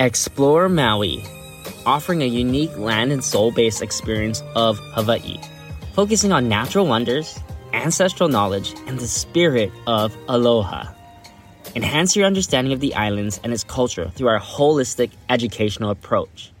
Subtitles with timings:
[0.00, 1.24] Explore Maui,
[1.84, 5.40] offering a unique land and soul based experience of Hawaii,
[5.92, 7.36] focusing on natural wonders,
[7.72, 10.86] ancestral knowledge, and the spirit of aloha.
[11.74, 16.52] Enhance your understanding of the islands and its culture through our holistic educational approach.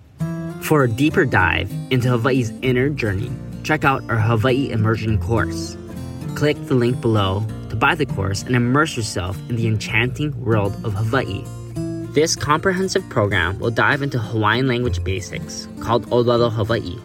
[0.60, 3.30] For a deeper dive into Hawaii's inner journey,
[3.62, 5.76] check out our Hawaii Immersion course.
[6.34, 10.74] Click the link below to buy the course and immerse yourself in the enchanting world
[10.84, 11.44] of Hawaii.
[12.18, 16.98] This comprehensive program will dive into Hawaiian language basics called Olelo Hawaii,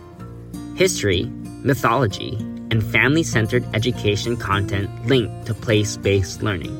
[0.75, 1.25] history,
[1.61, 2.35] mythology,
[2.71, 6.73] and family centered education content linked to place based learning.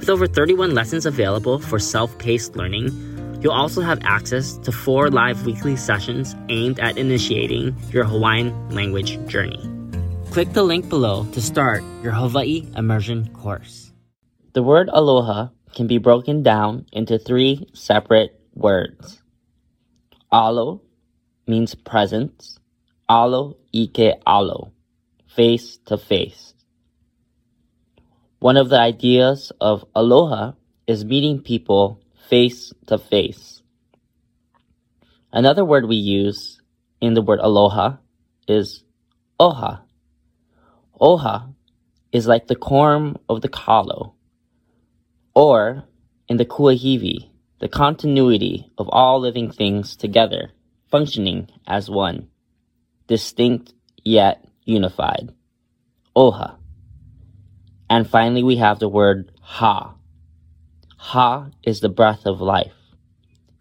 [0.00, 2.90] With over 31 lessons available for self paced learning,
[3.40, 9.24] you'll also have access to four live weekly sessions aimed at initiating your Hawaiian language
[9.28, 9.62] journey.
[10.32, 13.92] Click the link below to start your Hawaii immersion course.
[14.54, 19.22] The word aloha can be broken down into three separate words.
[20.32, 20.82] Alo
[21.46, 22.58] means presence.
[23.08, 24.72] Alo ike alo,
[25.26, 26.54] face to face.
[28.38, 30.52] One of the ideas of aloha
[30.86, 33.62] is meeting people face to face.
[35.32, 36.60] Another word we use
[37.00, 37.96] in the word aloha
[38.48, 38.84] is
[39.38, 39.80] oha.
[41.00, 41.54] Oha
[42.12, 44.14] is like the corm of the kalo,
[45.40, 45.84] or
[46.28, 50.50] in the kuahiwi, the continuity of all living things together,
[50.90, 52.28] functioning as one,
[53.06, 53.72] distinct
[54.04, 55.32] yet unified.
[56.14, 56.56] Oha.
[57.88, 59.94] And finally, we have the word Ha.
[60.98, 62.76] Ha is the breath of life.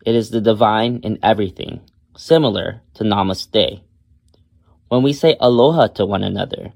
[0.05, 1.79] It is the divine in everything,
[2.17, 3.81] similar to Namaste.
[4.89, 6.73] When we say aloha to one another,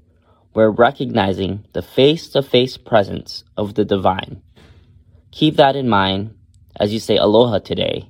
[0.54, 4.40] we're recognizing the face to face presence of the divine.
[5.34, 6.32] Keep that in mind
[6.78, 8.08] as you say aloha today.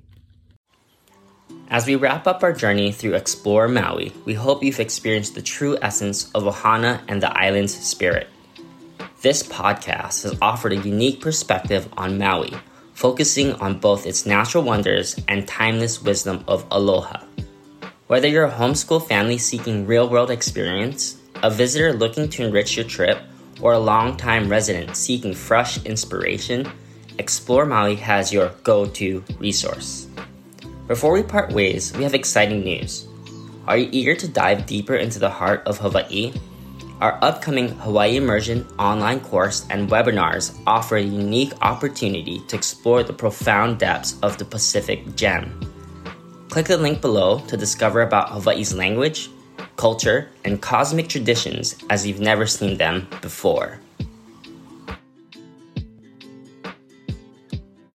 [1.71, 5.79] As we wrap up our journey through Explore Maui, we hope you've experienced the true
[5.81, 8.29] essence of Ohana and the island's spirit.
[9.23, 12.53] This podcast has offered a unique perspective on Maui,
[12.93, 17.25] focusing on both its natural wonders and timeless wisdom of aloha.
[18.07, 22.85] Whether you're a homeschool family seeking real world experience, a visitor looking to enrich your
[22.85, 23.19] trip,
[23.63, 26.71] or a long-time resident seeking fresh inspiration,
[27.19, 30.09] Explore Maui has your go to resource.
[30.89, 33.07] Before we part ways, we have exciting news.
[33.67, 36.33] Are you eager to dive deeper into the heart of Hawaii?
[37.01, 43.13] Our upcoming Hawaii Immersion online course and webinars offer a unique opportunity to explore the
[43.13, 45.61] profound depths of the Pacific Gem.
[46.49, 49.31] Click the link below to discover about Hawaii's language,
[49.77, 53.81] culture, and cosmic traditions as you've never seen them before.